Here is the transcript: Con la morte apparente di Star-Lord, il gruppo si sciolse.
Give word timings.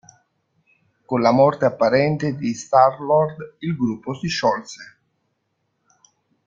Con 1.05 1.21
la 1.21 1.31
morte 1.31 1.65
apparente 1.67 2.35
di 2.35 2.53
Star-Lord, 2.55 3.57
il 3.59 3.77
gruppo 3.77 4.15
si 4.15 4.27
sciolse. 4.29 4.97